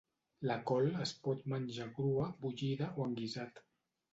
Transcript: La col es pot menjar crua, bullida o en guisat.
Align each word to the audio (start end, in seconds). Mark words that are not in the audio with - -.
La 0.51 0.55
col 0.69 0.87
es 1.07 1.13
pot 1.27 1.45
menjar 1.53 1.87
crua, 1.99 2.31
bullida 2.47 2.91
o 2.95 3.07
en 3.11 3.17
guisat. 3.21 3.63